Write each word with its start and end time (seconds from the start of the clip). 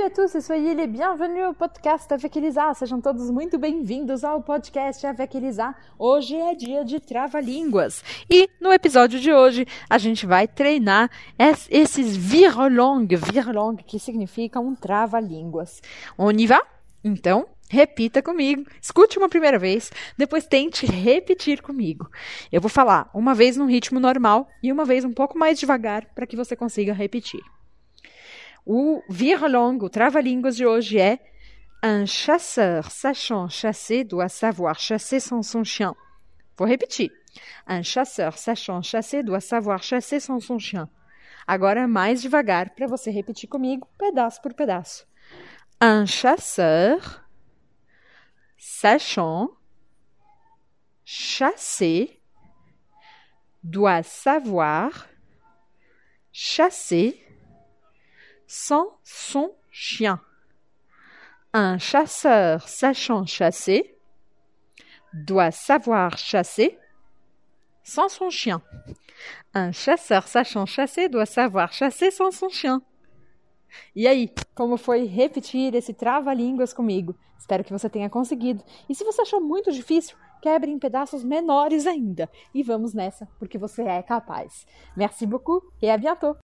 Salut 0.00 0.12
à 0.12 0.14
tous 0.14 0.34
et 0.34 0.40
soyez 0.40 0.74
les 0.74 0.86
bienvenus 0.86 1.44
au 1.50 1.52
podcast 1.52 2.10
avec 2.10 2.34
Elisa. 2.34 2.72
Sejam 2.72 3.02
todos 3.02 3.30
muito 3.30 3.58
bem-vindos 3.58 4.24
ao 4.24 4.42
podcast 4.42 5.06
avec 5.06 5.36
Elisa. 5.36 5.74
Hoje 5.98 6.36
é 6.36 6.54
dia 6.54 6.82
de 6.86 6.98
trava-línguas. 7.00 8.02
E 8.30 8.48
no 8.58 8.72
episódio 8.72 9.20
de 9.20 9.30
hoje 9.30 9.66
a 9.90 9.98
gente 9.98 10.24
vai 10.24 10.48
treinar 10.48 11.10
esses 11.38 12.16
virolong, 12.16 13.06
virolong 13.14 13.76
que 13.76 13.98
significa 13.98 14.58
um 14.58 14.74
trava-línguas. 14.74 15.82
On 16.16 16.30
y 16.30 16.46
va? 16.46 16.62
Então, 17.04 17.46
repita 17.68 18.22
comigo. 18.22 18.64
Escute 18.80 19.18
uma 19.18 19.28
primeira 19.28 19.58
vez, 19.58 19.92
depois 20.16 20.46
tente 20.46 20.86
repetir 20.86 21.60
comigo. 21.60 22.08
Eu 22.50 22.62
vou 22.62 22.70
falar 22.70 23.10
uma 23.12 23.34
vez 23.34 23.54
num 23.58 23.66
ritmo 23.66 24.00
normal 24.00 24.48
e 24.62 24.72
uma 24.72 24.86
vez 24.86 25.04
um 25.04 25.12
pouco 25.12 25.36
mais 25.36 25.58
devagar 25.58 26.06
para 26.14 26.26
que 26.26 26.36
você 26.36 26.56
consiga 26.56 26.94
repetir. 26.94 27.42
O 28.72 29.02
virlong, 29.08 29.82
o 29.82 29.88
trava-línguas 29.88 30.54
de 30.54 30.64
hoje 30.64 30.96
é 30.96 31.18
Un 31.82 32.06
chasseur 32.06 32.88
sachant 32.88 33.48
chasser 33.48 34.04
doit 34.04 34.28
savoir 34.28 34.78
chasser 34.78 35.18
sans 35.18 35.42
son 35.42 35.64
chien. 35.64 35.92
Vou 36.56 36.68
repetir. 36.68 37.10
Un 37.66 37.82
chasseur 37.82 38.38
sachant 38.38 38.80
chasser 38.80 39.24
doit 39.24 39.40
savoir 39.40 39.82
chasser 39.82 40.20
sans 40.20 40.38
son 40.38 40.60
chien. 40.60 40.88
Agora 41.48 41.88
mais 41.88 42.22
devagar 42.22 42.72
para 42.76 42.86
você 42.86 43.10
repetir 43.10 43.48
comigo, 43.48 43.88
pedaço 43.98 44.40
por 44.40 44.54
pedaço. 44.54 45.04
Un 45.80 46.06
chasseur 46.06 47.24
sachant 48.56 49.50
chasser 51.04 52.22
doit 53.64 54.04
savoir 54.04 55.08
chasser 56.30 57.29
sans 58.52 58.98
son 59.04 59.54
chien. 59.70 60.20
Un 61.52 61.78
chasseur 61.78 62.68
sachant 62.68 63.24
chasser 63.24 63.96
doit 65.14 65.52
savoir 65.52 66.18
chasser 66.18 66.76
sans 67.84 68.08
son 68.08 68.28
chien. 68.28 68.60
Un 69.54 69.70
chasseur 69.70 70.26
sachant 70.26 70.66
chasser 70.66 71.08
doit 71.08 71.26
savoir 71.26 71.72
chasser 71.72 72.10
sans 72.10 72.32
son 72.32 72.48
chien. 72.48 72.82
E 73.94 74.08
aí, 74.08 74.34
como 74.52 74.76
foi 74.76 75.04
repetir 75.06 75.76
esse 75.76 75.94
trava-línguas 75.94 76.72
comigo? 76.72 77.14
Espero 77.38 77.62
que 77.62 77.72
você 77.72 77.88
tenha 77.88 78.10
conseguido. 78.10 78.64
E 78.88 78.96
se 78.96 79.04
você 79.04 79.22
achou 79.22 79.40
muito 79.40 79.70
difícil, 79.70 80.16
quebre 80.42 80.72
em 80.72 80.78
pedaços 80.80 81.22
menores 81.22 81.86
ainda. 81.86 82.28
E 82.52 82.64
vamos 82.64 82.94
nessa, 82.94 83.28
porque 83.38 83.56
você 83.56 83.82
é 83.82 84.02
capaz. 84.02 84.66
Merci 84.96 85.24
beaucoup 85.24 85.62
et 85.80 85.88
à 85.88 85.96
bientôt! 85.96 86.36